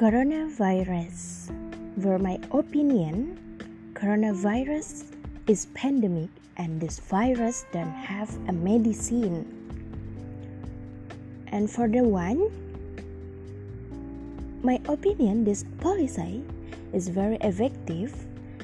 [0.00, 1.52] Coronavirus.
[2.00, 3.36] For my opinion,
[3.92, 5.04] coronavirus
[5.44, 9.44] is pandemic and this virus don't have a medicine.
[11.52, 12.48] And for the one,
[14.64, 16.48] my opinion, this policy
[16.96, 18.16] is very effective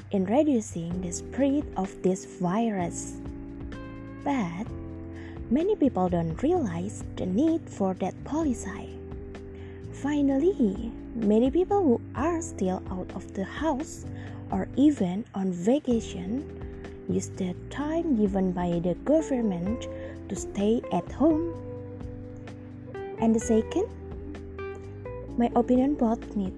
[0.09, 3.21] in reducing the spread of this virus.
[4.25, 4.65] But
[5.53, 8.97] many people don't realize the need for that policy.
[10.01, 14.05] Finally, many people who are still out of the house
[14.51, 16.45] or even on vacation
[17.09, 19.87] use the time given by the government
[20.29, 21.49] to stay at home.
[23.17, 23.89] And the second,
[25.35, 26.53] my opinion both need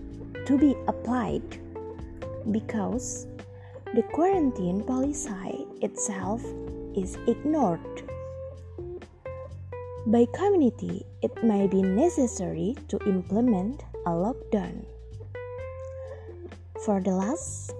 [0.45, 1.61] to be applied
[2.51, 3.25] because
[3.95, 6.43] the quarantine policy itself
[6.93, 8.08] is ignored.
[10.09, 14.83] By community, it may be necessary to implement a lockdown.
[16.83, 17.75] For the last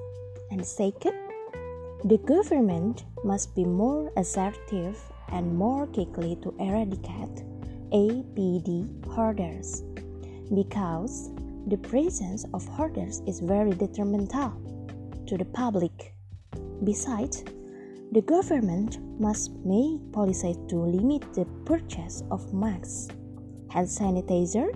[0.51, 1.17] and second,
[2.05, 7.41] the government must be more assertive and more quickly to eradicate
[7.91, 9.81] APD hoarders
[10.53, 11.31] because
[11.65, 14.53] the presence of hoarders is very detrimental
[15.25, 16.13] to the public.
[16.83, 17.43] Besides,
[18.11, 23.07] the government must make policies to limit the purchase of masks,
[23.69, 24.67] hand sanitizer,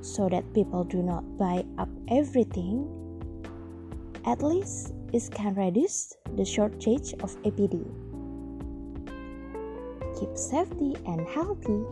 [0.00, 2.88] so that people do not buy up everything.
[4.26, 7.86] At least it can reduce the shortage of APD.
[10.18, 11.84] Keep safety and healthy.